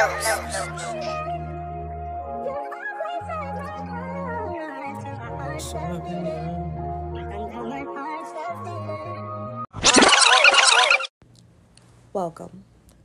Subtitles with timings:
[0.00, 0.48] Welcome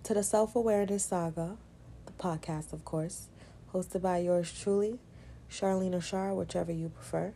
[0.04, 1.58] to the Self Awareness Saga,
[2.06, 3.28] the podcast, of course,
[3.74, 5.00] hosted by yours truly,
[5.52, 7.34] Charlene or whichever you prefer.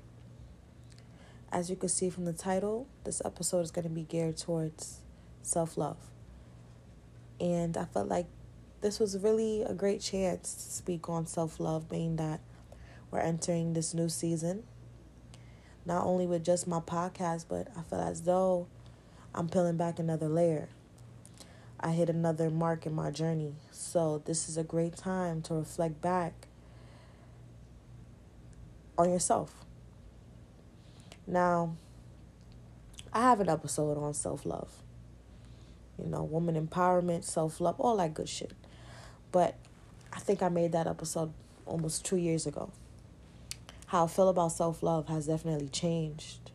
[1.51, 4.99] As you can see from the title, this episode is going to be geared towards
[5.41, 5.97] self love.
[7.41, 8.27] And I felt like
[8.81, 12.39] this was really a great chance to speak on self love, being that
[13.11, 14.63] we're entering this new season.
[15.85, 18.67] Not only with just my podcast, but I feel as though
[19.33, 20.69] I'm peeling back another layer
[21.81, 23.55] I hit another mark in my journey.
[23.71, 26.47] So, this is a great time to reflect back
[28.97, 29.65] on yourself.
[31.25, 31.77] Now,
[33.13, 34.83] I have an episode on self love.
[35.97, 38.53] You know, woman empowerment, self love, all that good shit.
[39.31, 39.55] But
[40.11, 41.33] I think I made that episode
[41.65, 42.71] almost two years ago.
[43.87, 46.51] How I feel about self love has definitely changed.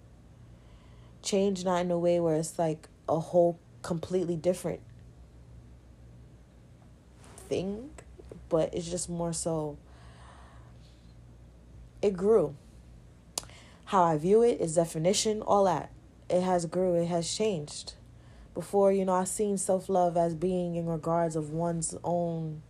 [1.23, 4.81] Changed not in a way where it's like a whole completely different
[7.49, 7.91] thing,
[8.49, 9.77] but it's just more so
[12.03, 12.55] it grew.
[13.87, 15.91] How I view it, its definition, all that.
[16.29, 17.95] It has grew, it has changed.
[18.55, 22.63] Before, you know, I seen self love as being in regards of one's own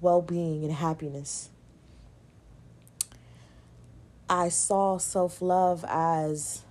[0.00, 1.50] well being and happiness.
[4.28, 6.62] I saw self love as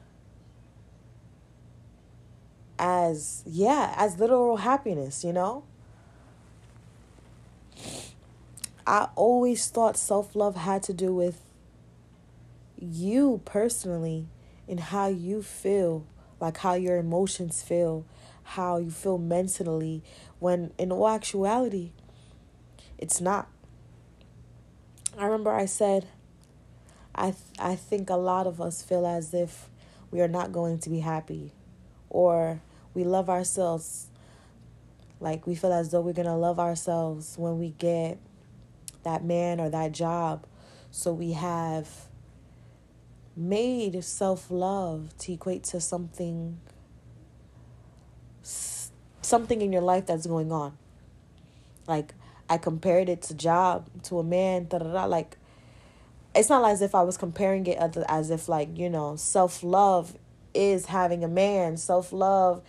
[2.80, 5.64] as yeah, as literal happiness, you know?
[8.88, 11.42] I always thought self love had to do with
[12.80, 14.26] you personally
[14.68, 16.04] and how you feel,
[16.40, 18.04] like how your emotions feel,
[18.44, 20.04] how you feel mentally,
[20.40, 21.92] when in all actuality,
[22.98, 23.48] it's not.
[25.18, 26.08] I remember I said,
[27.14, 29.70] I, th- I think a lot of us feel as if
[30.10, 31.52] we are not going to be happy
[32.10, 32.62] or
[32.94, 34.08] we love ourselves
[35.20, 38.18] like we feel as though we're going to love ourselves when we get
[39.04, 40.46] that man or that job.
[40.90, 41.88] So we have
[43.36, 46.60] made self love to equate to something
[48.44, 50.78] something in your life that's going on.
[51.88, 52.14] Like
[52.50, 55.06] I compared it to job, to a man, da da da.
[55.06, 55.38] Like
[56.34, 60.18] it's not as if I was comparing it as if like you know self love
[60.54, 61.78] is having a man.
[61.78, 62.62] Self love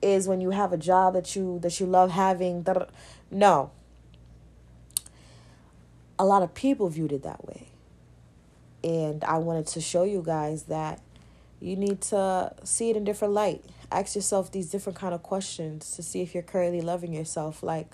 [0.00, 2.66] is when you have a job that you that you love having.
[3.30, 3.70] No,
[6.18, 7.68] a lot of people viewed it that way.
[8.84, 11.00] And I wanted to show you guys that
[11.62, 13.64] you need to see it in different light.
[13.92, 17.62] Ask yourself these different kind of questions to see if you're currently loving yourself.
[17.62, 17.92] Like,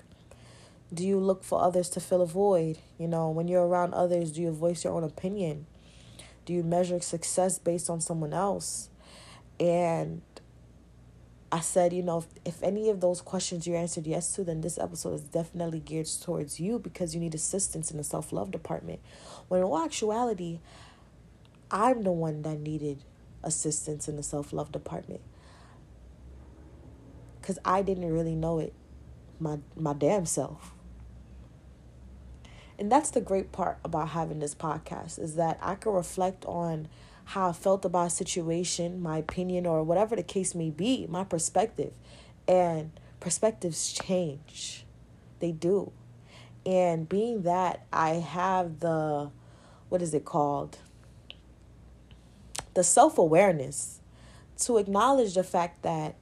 [0.91, 2.79] do you look for others to fill a void?
[2.97, 5.67] You know, when you're around others, do you voice your own opinion?
[6.45, 8.89] Do you measure success based on someone else?
[9.59, 10.23] And
[11.51, 12.25] I said, you know, if,
[12.55, 16.07] if any of those questions you answered yes to, then this episode is definitely geared
[16.07, 18.99] towards you because you need assistance in the self love department.
[19.47, 20.59] When in all actuality,
[21.69, 23.03] I'm the one that needed
[23.43, 25.21] assistance in the self love department
[27.41, 28.73] because I didn't really know it
[29.39, 30.73] my my damn self.
[32.77, 36.87] And that's the great part about having this podcast is that I can reflect on
[37.25, 41.23] how I felt about a situation, my opinion, or whatever the case may be, my
[41.23, 41.91] perspective.
[42.47, 44.85] And perspectives change,
[45.39, 45.91] they do.
[46.65, 49.29] And being that I have the,
[49.89, 50.77] what is it called?
[52.73, 53.99] The self awareness
[54.59, 56.15] to acknowledge the fact that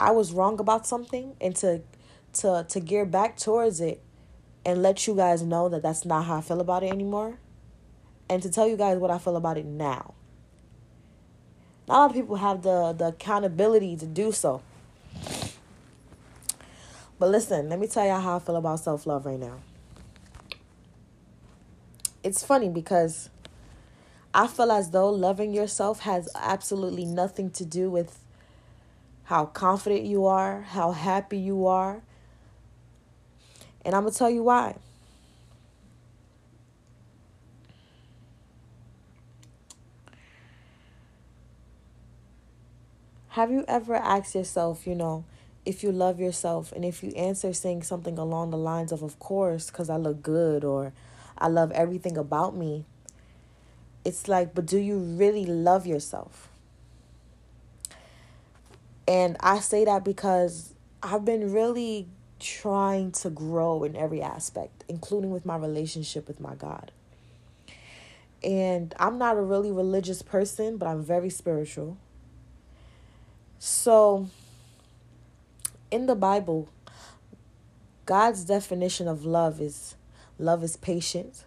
[0.00, 1.82] I was wrong about something and to
[2.34, 4.02] to to gear back towards it
[4.64, 7.38] and let you guys know that that's not how I feel about it anymore
[8.28, 10.14] and to tell you guys what I feel about it now.
[11.86, 14.62] Not a lot of people have the, the accountability to do so.
[17.18, 19.60] But listen, let me tell y'all how I feel about self love right now.
[22.22, 23.30] It's funny because
[24.34, 28.18] I feel as though loving yourself has absolutely nothing to do with
[29.24, 32.02] how confident you are, how happy you are.
[33.84, 34.76] And I'm going to tell you why.
[43.30, 45.24] Have you ever asked yourself, you know,
[45.64, 49.18] if you love yourself and if you answer saying something along the lines of, of
[49.18, 50.92] course, because I look good or
[51.36, 52.84] I love everything about me,
[54.08, 56.48] it's like, but do you really love yourself?
[59.06, 60.72] And I say that because
[61.02, 62.08] I've been really
[62.40, 66.90] trying to grow in every aspect, including with my relationship with my God.
[68.42, 71.98] And I'm not a really religious person, but I'm very spiritual.
[73.58, 74.30] So,
[75.90, 76.70] in the Bible,
[78.06, 79.96] God's definition of love is
[80.38, 81.44] love is patient,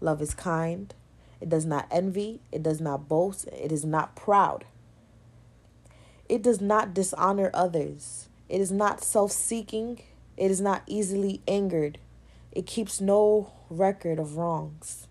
[0.00, 0.94] love is kind,
[1.40, 4.64] it does not envy, it does not boast, it is not proud.
[6.28, 8.28] It does not dishonor others.
[8.48, 10.00] It is not self seeking.
[10.36, 11.98] It is not easily angered.
[12.52, 15.08] It keeps no record of wrongs.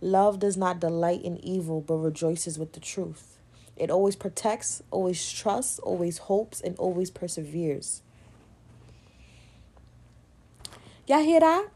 [0.00, 3.38] Love does not delight in evil, but rejoices with the truth.
[3.76, 8.02] It always protects, always trusts, always hopes, and always perseveres.
[11.06, 11.68] Y'all hear that?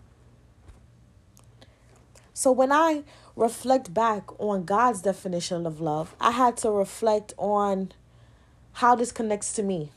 [2.32, 3.02] So when I
[3.36, 7.92] reflect back on God's definition of love, I had to reflect on
[8.72, 9.92] how this connects to me.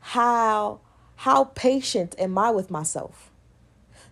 [0.00, 0.80] How
[1.16, 3.30] how patient am I with myself?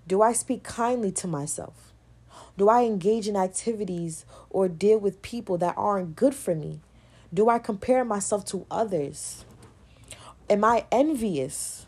[0.07, 1.93] Do I speak kindly to myself?
[2.57, 6.81] Do I engage in activities or deal with people that aren't good for me?
[7.33, 9.45] Do I compare myself to others?
[10.49, 11.80] Am I envious?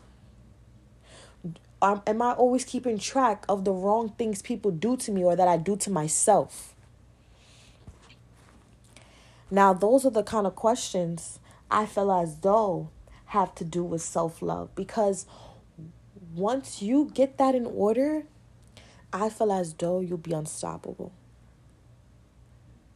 [1.83, 5.35] Um, am I always keeping track of the wrong things people do to me or
[5.35, 6.73] that I do to myself?
[9.51, 11.39] Now, those are the kind of questions
[11.69, 12.89] I feel as though
[13.27, 15.25] have to do with self love because
[16.33, 18.23] once you get that in order,
[19.11, 21.11] I feel as though you'll be unstoppable.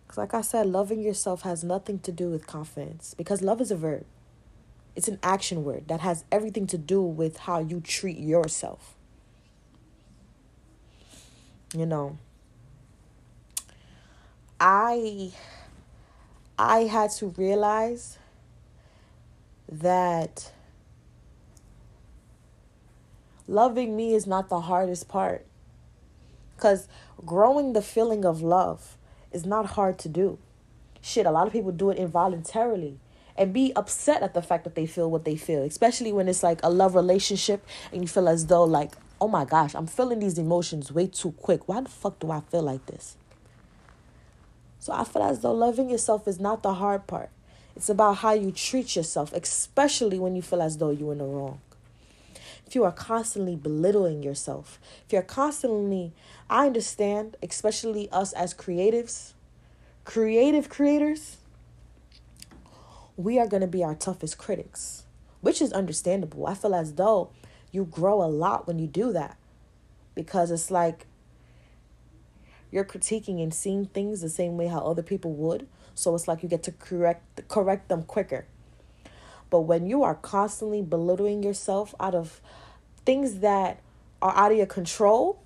[0.06, 3.70] Because, like I said, loving yourself has nothing to do with confidence because love is
[3.70, 4.06] a verb.
[4.98, 8.96] It's an action word that has everything to do with how you treat yourself.
[11.72, 12.18] You know,
[14.60, 15.34] I
[16.58, 18.18] I had to realize
[19.72, 20.52] that
[23.48, 25.46] loving me is not the hardest part.
[26.58, 26.88] Cuz
[27.24, 28.98] growing the feeling of love
[29.32, 30.40] is not hard to do.
[31.02, 33.00] Shit, a lot of people do it involuntarily
[33.38, 36.44] and be upset at the fact that they feel what they feel, especially when it's
[36.44, 40.20] like a love relationship and you feel as though like, "Oh my gosh, I'm feeling
[40.20, 41.68] these emotions way too quick.
[41.68, 43.16] Why the fuck do I feel like this?"
[44.80, 47.30] So I feel as though loving yourself is not the hard part.
[47.76, 51.26] It's about how you treat yourself, especially when you feel as though you're in the
[51.26, 51.62] wrong.
[52.66, 56.12] If you are constantly belittling yourself, if you're constantly,
[56.50, 59.34] I understand, especially us as creatives,
[60.06, 61.38] creative creators,
[63.18, 65.04] we are going to be our toughest critics,
[65.42, 66.46] which is understandable.
[66.48, 67.32] I feel as though
[67.72, 69.38] you grow a lot when you do that
[70.16, 71.08] because it's like
[72.72, 75.68] you're critiquing and seeing things the same way how other people would.
[75.96, 78.46] So it's like you get to correct correct them quicker.
[79.50, 82.40] But when you are constantly belittling yourself out of
[83.06, 83.80] things that
[84.22, 85.42] are out of your control,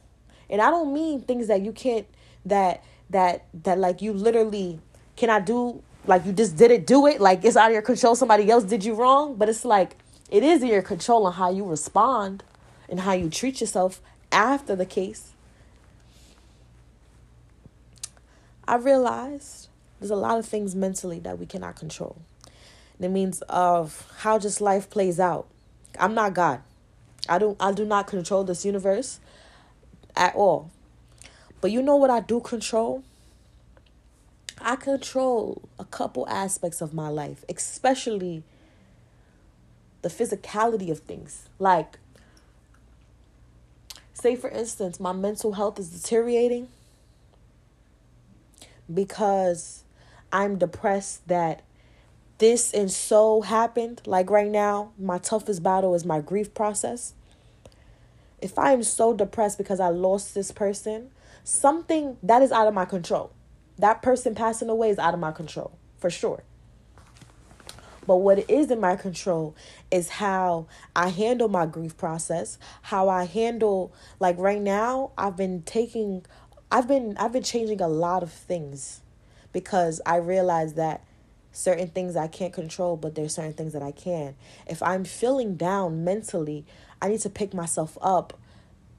[0.50, 2.07] and I don't mean things that you can't
[2.45, 4.79] that that that like you literally
[5.15, 7.21] cannot do like you just didn't do it.
[7.21, 8.15] Like it's out of your control.
[8.15, 9.36] Somebody else did you wrong.
[9.36, 9.98] But it's like
[10.30, 12.44] it is in your control on how you respond
[12.89, 14.01] and how you treat yourself
[14.31, 15.31] after the case.
[18.68, 19.68] I realized
[20.00, 22.18] there's a lot of things mentally that we cannot control.
[22.97, 25.47] And it means of how just life plays out.
[26.00, 26.62] I'm not god.
[27.30, 29.19] I don't i do not control this universe
[30.15, 30.71] at all.
[31.59, 33.04] But you know what i do control
[34.63, 38.44] I control a couple aspects of my life, especially
[40.01, 41.49] the physicality of things.
[41.59, 41.99] Like,
[44.13, 46.69] say for instance, my mental health is deteriorating
[48.94, 49.83] because
[50.31, 51.61] I'm depressed that
[52.37, 54.01] this and so happened.
[54.06, 57.13] Like right now, my toughest battle is my grief process.
[58.41, 61.11] If I am so depressed because I lost this person,
[61.44, 63.31] something that is out of my control
[63.81, 66.44] that person passing away is out of my control for sure.
[68.07, 69.56] But what is in my control
[69.92, 75.61] is how I handle my grief process, how I handle like right now I've been
[75.64, 76.26] taking
[76.71, 79.02] I've been I've been changing a lot of things
[79.54, 81.04] because I realize that
[81.52, 84.35] certain things I can't control, but there's certain things that I can.
[84.68, 86.66] If I'm feeling down mentally,
[87.02, 88.40] I need to pick myself up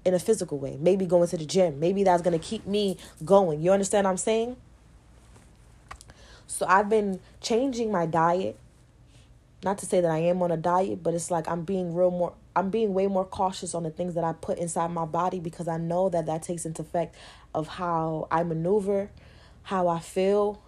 [0.05, 0.77] in a physical way.
[0.79, 1.81] Maybe going to the gym.
[1.81, 3.63] Maybe that's going to keep me going.
[3.63, 4.57] You understand what I'm saying?
[6.47, 8.59] So I've been changing my diet.
[9.65, 12.11] Not to say that I am on a diet, but it's like I'm being real
[12.11, 15.41] more I'm being way more cautious on the things that I put inside my body
[15.41, 17.15] because I know that that takes into effect
[17.55, 19.11] of how I maneuver,
[19.63, 20.61] how I feel,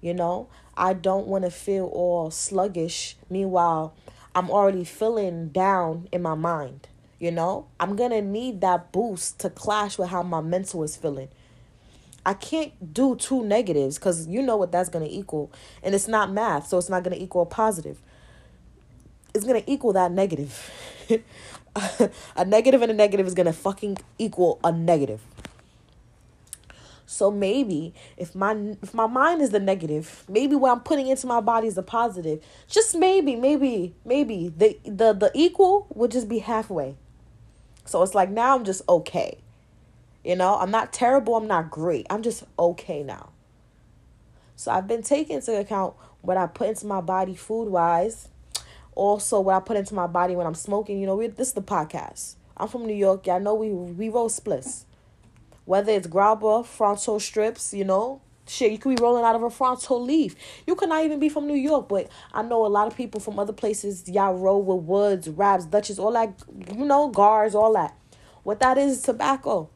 [0.00, 0.48] you know?
[0.76, 3.16] I don't want to feel all sluggish.
[3.28, 3.94] Meanwhile,
[4.32, 6.86] I'm already feeling down in my mind.
[7.18, 11.28] You know, I'm gonna need that boost to clash with how my mental is feeling.
[12.28, 15.50] I can't do two negatives because you know what that's gonna equal.
[15.82, 18.02] And it's not math, so it's not gonna equal a positive.
[19.32, 20.70] It's gonna equal that negative.
[22.36, 25.22] a negative and a negative is gonna fucking equal a negative.
[27.06, 31.26] So maybe if my if my mind is the negative, maybe what I'm putting into
[31.26, 32.44] my body is the positive.
[32.68, 36.94] Just maybe, maybe, maybe the the the equal would just be halfway.
[37.86, 39.38] So it's like now I'm just okay.
[40.28, 42.06] You know, I'm not terrible, I'm not great.
[42.10, 43.30] I'm just okay now.
[44.56, 48.28] So I've been taking into account what I put into my body food wise.
[48.94, 51.00] Also, what I put into my body when I'm smoking.
[51.00, 52.34] You know, we, this is the podcast.
[52.58, 53.26] I'm from New York.
[53.26, 54.84] Y'all know we we roll spliffs.
[55.64, 59.48] Whether it's grabba, fronto strips, you know, shit, you could be rolling out of a
[59.48, 60.36] fronto leaf.
[60.66, 63.18] You could not even be from New York, but I know a lot of people
[63.18, 66.34] from other places, y'all roll with woods, wraps, Dutches, all that,
[66.76, 67.96] you know, guards, all that.
[68.42, 69.70] What that is, tobacco.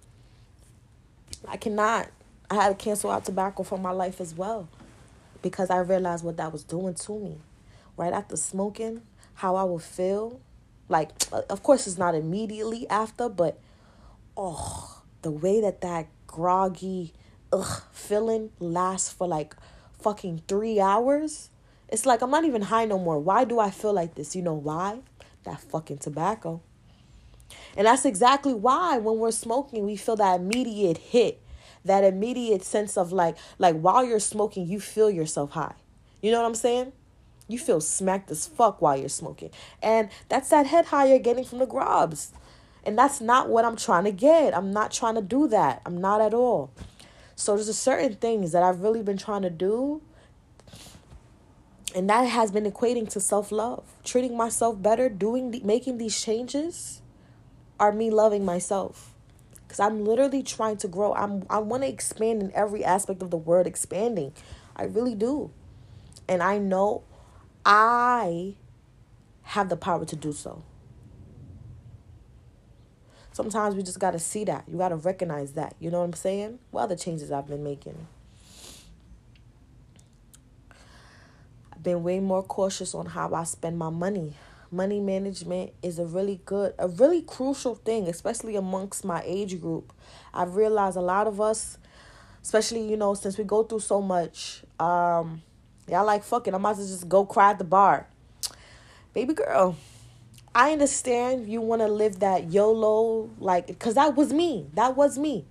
[1.49, 2.09] I cannot.
[2.51, 4.69] I had to cancel out tobacco from my life as well
[5.41, 7.39] because I realized what that was doing to me.
[7.97, 9.03] Right after smoking,
[9.35, 10.41] how I would feel.
[10.89, 13.59] Like, uh, of course, it's not immediately after, but
[14.37, 17.13] oh, the way that that groggy
[17.53, 19.55] ugh feeling lasts for like
[20.01, 21.51] fucking three hours.
[21.89, 23.19] It's like I'm not even high no more.
[23.19, 24.35] Why do I feel like this?
[24.35, 25.01] You know why?
[25.45, 26.63] That fucking tobacco.
[27.76, 31.43] And that's exactly why when we're smoking, we feel that immediate hit,
[31.85, 35.75] that immediate sense of like, like while you're smoking, you feel yourself high.
[36.21, 36.93] You know what I'm saying?
[37.49, 39.50] You feel smacked as fuck while you're smoking.
[39.83, 42.33] And that's that head high you're getting from the grubs.
[42.85, 44.57] And that's not what I'm trying to get.
[44.57, 45.83] I'm not trying to do that.
[45.85, 46.71] I'm not at all.
[47.37, 50.02] So there's a certain things that I've really been trying to do.
[51.95, 53.85] And that has been equating to self-love.
[54.05, 57.01] Treating myself better, doing the, making these changes
[57.79, 59.12] are me loving myself.
[59.69, 61.14] Cuz I'm literally trying to grow.
[61.14, 64.33] I'm I want to expand in every aspect of the word expanding.
[64.76, 65.50] I really do.
[66.29, 67.02] And I know
[67.64, 68.55] I
[69.43, 70.62] have the power to do so.
[73.33, 74.64] Sometimes we just got to see that.
[74.69, 75.75] You got to recognize that.
[75.81, 76.59] You know what I'm saying?
[76.71, 78.07] What other changes I've been making?
[81.73, 84.35] I've been way more cautious on how I spend my money.
[84.73, 89.93] Money management is a really good, a really crucial thing, especially amongst my age group.
[90.33, 91.76] I've realized a lot of us,
[92.43, 95.43] especially, you know, since we go through so much, um,
[95.87, 98.07] y'all like, fuck it, I might as well just go cry at the bar.
[99.12, 99.76] Baby girl,
[100.55, 104.69] I understand you want to live that YOLO, like, because that was me.
[104.73, 105.45] That was me.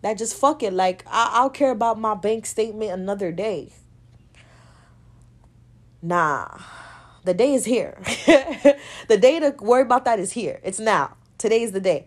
[0.00, 0.72] That just fuck it.
[0.72, 3.72] Like, I- I'll care about my bank statement another day.
[6.00, 6.58] Nah.
[7.24, 7.98] The day is here.
[9.08, 10.60] the day to worry about that is here.
[10.64, 11.16] It's now.
[11.38, 12.06] Today is the day.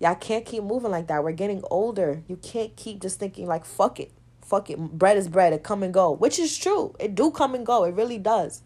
[0.00, 1.22] Y'all can't keep moving like that.
[1.22, 2.22] We're getting older.
[2.26, 4.10] You can't keep just thinking like fuck it.
[4.42, 4.78] Fuck it.
[4.78, 5.52] Bread is bread.
[5.52, 6.10] It come and go.
[6.10, 6.96] Which is true.
[6.98, 7.84] It do come and go.
[7.84, 8.62] It really does.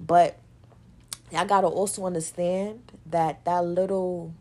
[0.00, 0.38] But
[1.30, 4.34] y'all gotta also understand that that little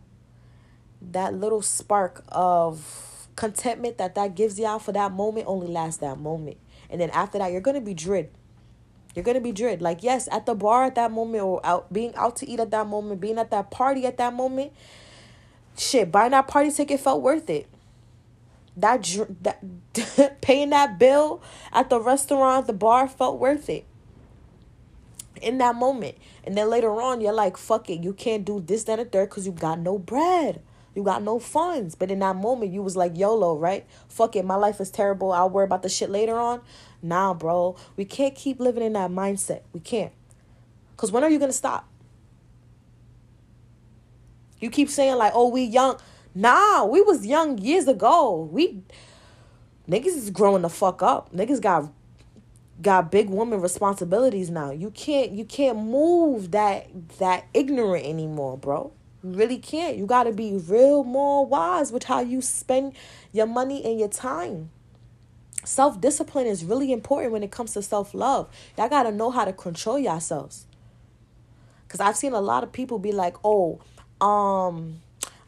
[1.02, 6.20] that little spark of contentment that that gives y'all for that moment only lasts that
[6.20, 6.58] moment
[6.90, 8.30] and then after that you're gonna be dread
[9.16, 12.14] you're gonna be dread like yes at the bar at that moment or out being
[12.16, 14.72] out to eat at that moment being at that party at that moment
[15.78, 17.68] shit buying that party ticket felt worth it
[18.76, 19.04] that
[19.42, 21.42] that paying that bill
[21.72, 23.86] at the restaurant the bar felt worth it
[25.42, 26.16] in that moment.
[26.44, 29.30] And then later on, you're like, fuck it, you can't do this, that, and third
[29.30, 30.62] because you got no bread.
[30.94, 31.96] You got no funds.
[31.96, 33.86] But in that moment, you was like, YOLO, right?
[34.10, 35.32] Fuck it, my life is terrible.
[35.32, 36.62] I'll worry about the shit later on.
[37.02, 37.76] Nah, bro.
[37.96, 39.62] We can't keep living in that mindset.
[39.74, 40.12] We can't.
[40.92, 41.88] Because when are you going to stop?
[44.60, 45.98] You keep saying, like, oh, we young.
[46.36, 48.48] Nah, we was young years ago.
[48.52, 48.84] We
[49.90, 51.34] niggas is growing the fuck up.
[51.34, 51.92] Niggas got
[52.82, 54.72] got big woman responsibilities now.
[54.72, 56.88] You can't you can't move that
[57.20, 58.94] that ignorant anymore, bro.
[59.24, 59.98] Really can't.
[59.98, 62.94] You got to be real more wise with how you spend
[63.32, 64.72] your money and your time.
[65.64, 68.50] Self discipline is really important when it comes to self love.
[68.78, 70.66] Y'all got to know how to control yourselves.
[71.88, 73.80] Cuz I've seen a lot of people be like, "Oh,
[74.20, 75.02] um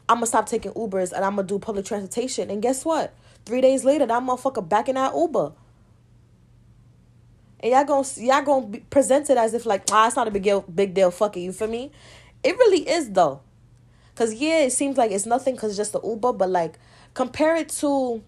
[0.08, 2.84] I'm going to stop taking Ubers and I'm going to do public transportation." And guess
[2.84, 3.12] what?
[3.46, 5.52] 3 days later, that motherfucker back in that Uber
[7.64, 10.42] and y'all gonna y'all gonna be presented as if like ah it's not a big
[10.42, 11.90] deal big deal fuck it you for me
[12.42, 13.40] it really is though
[14.14, 16.78] because yeah it seems like it's nothing because just the uber but like
[17.14, 18.22] compare it to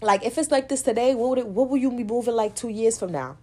[0.00, 2.54] like if it's like this today what would it what will you be moving like
[2.54, 3.36] two years from now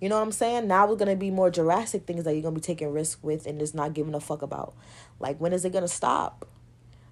[0.00, 0.66] You know what I'm saying?
[0.68, 3.58] Now we're gonna be more drastic things that you're gonna be taking risk with and
[3.58, 4.74] just not giving a fuck about.
[5.18, 6.46] Like when is it gonna stop?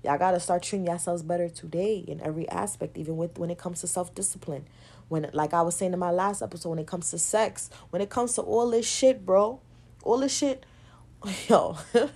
[0.04, 3.80] Y'all gotta start treating yourselves better today in every aspect, even with when it comes
[3.80, 4.66] to self discipline.
[5.08, 8.02] When like I was saying in my last episode, when it comes to sex, when
[8.02, 9.60] it comes to all this shit, bro,
[10.02, 10.66] all this shit,
[11.48, 11.76] yo,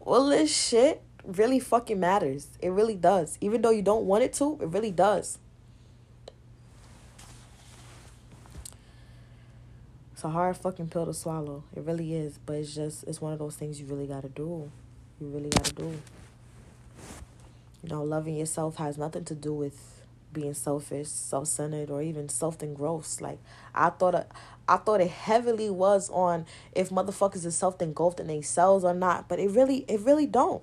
[0.00, 2.48] all this shit really fucking matters.
[2.60, 3.38] It really does.
[3.40, 5.38] Even though you don't want it to, it really does.
[10.12, 11.64] It's a hard fucking pill to swallow.
[11.74, 12.38] It really is.
[12.44, 14.70] But it's just, it's one of those things you really gotta do.
[15.20, 16.00] You really gotta do.
[17.82, 20.02] You know, loving yourself has nothing to do with
[20.32, 23.20] being selfish, self centered, or even self engrossed.
[23.20, 23.38] Like
[23.74, 24.26] I thought,
[24.68, 29.28] I thought it heavily was on if motherfuckers is self engulfed in themselves or not.
[29.28, 30.62] But it really, it really don't.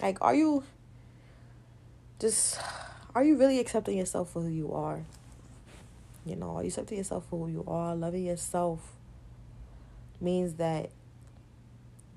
[0.00, 0.64] Like, are you
[2.18, 2.60] just,
[3.14, 5.00] are you really accepting yourself for who you are?
[6.26, 7.94] You know, are you accepting yourself for who you are?
[7.94, 8.94] Loving yourself
[10.20, 10.90] means that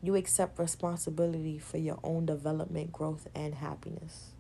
[0.02, 4.32] you accept responsibility for your own development, growth, and happiness.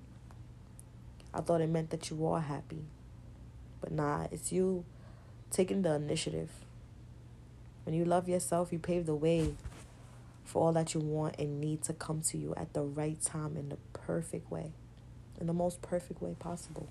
[1.33, 2.85] I thought it meant that you are happy.
[3.81, 4.85] But nah, it's you
[5.51, 6.49] taking the initiative.
[7.83, 9.55] When you love yourself, you pave the way
[10.43, 13.57] for all that you want and need to come to you at the right time
[13.57, 14.71] in the perfect way,
[15.39, 16.87] in the most perfect way possible.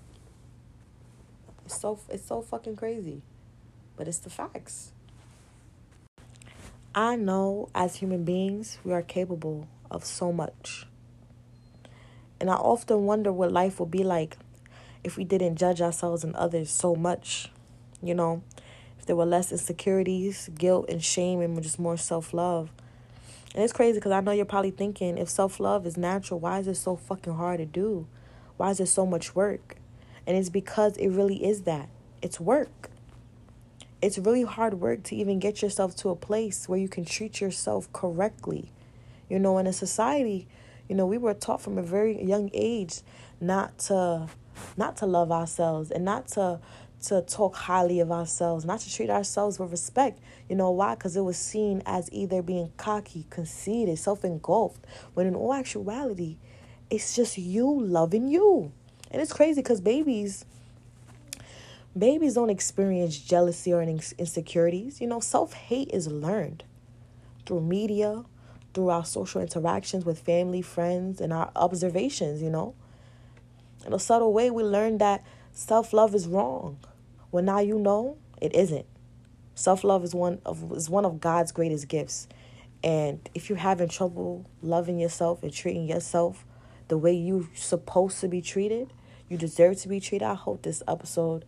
[1.65, 3.21] It's so it's so fucking crazy,
[3.95, 4.91] but it's the facts.
[6.95, 10.87] I know as human beings we are capable of so much.
[12.39, 14.37] And I often wonder what life would be like
[15.03, 17.51] if we didn't judge ourselves and others so much.
[18.01, 18.43] You know,
[18.99, 22.69] if there were less insecurities, guilt, and shame, and just more self love.
[23.55, 26.59] And it's crazy because I know you're probably thinking if self love is natural, why
[26.59, 28.07] is it so fucking hard to do?
[28.57, 29.77] Why is it so much work?
[30.25, 31.89] And it's because it really is that.
[32.21, 32.89] It's work.
[34.01, 37.41] It's really hard work to even get yourself to a place where you can treat
[37.41, 38.71] yourself correctly.
[39.29, 40.47] You know, in a society,
[40.87, 43.01] you know, we were taught from a very young age
[43.41, 44.27] not to
[44.75, 46.59] not to love ourselves and not to
[46.99, 50.19] to talk highly of ourselves, not to treat ourselves with respect.
[50.49, 50.95] You know why?
[50.95, 56.37] Because it was seen as either being cocky, conceited, self engulfed, when in all actuality,
[56.89, 58.71] it's just you loving you.
[59.11, 60.45] And it's crazy because babies,
[61.97, 64.99] babies don't experience jealousy or insecurities.
[64.99, 66.63] You know, self hate is learned
[67.45, 68.23] through media,
[68.73, 72.73] through our social interactions with family, friends, and our observations, you know.
[73.87, 75.23] In a subtle way, we learn that
[75.53, 76.77] self love is wrong.
[77.31, 78.85] Well, now you know it isn't.
[79.55, 82.27] Self love is one of is one of God's greatest gifts.
[82.83, 86.45] And if you're having trouble loving yourself and treating yourself
[86.89, 88.91] the way you're supposed to be treated,
[89.29, 90.25] you deserve to be treated.
[90.25, 91.45] I hope this episode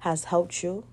[0.00, 0.84] has helped you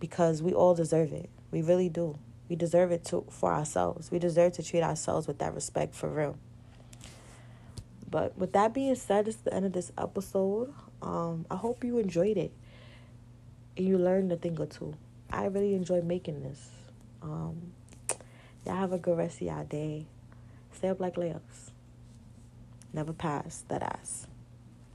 [0.00, 1.30] because we all deserve it.
[1.52, 2.18] We really do.
[2.48, 4.10] We deserve it to for ourselves.
[4.10, 6.36] We deserve to treat ourselves with that respect for real.
[8.10, 10.72] But with that being said, it's the end of this episode.
[11.02, 12.52] Um, I hope you enjoyed it
[13.76, 14.94] and you learned a thing or two.
[15.30, 16.70] I really enjoy making this.
[17.22, 17.72] Um,
[18.64, 20.06] y'all have a good rest of y'all day.
[20.72, 21.70] Stay up like layups.
[22.92, 24.26] Never pass that ass.